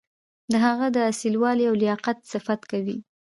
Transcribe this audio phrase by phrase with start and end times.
[0.51, 2.97] د هغه د اصیل والي او لیاقت صفت کوي.